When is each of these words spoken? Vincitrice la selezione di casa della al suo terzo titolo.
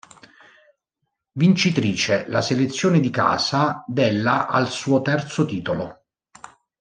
Vincitrice 1.33 2.25
la 2.27 2.41
selezione 2.41 2.99
di 2.99 3.11
casa 3.11 3.83
della 3.85 4.47
al 4.47 4.67
suo 4.67 5.03
terzo 5.03 5.45
titolo. 5.45 6.05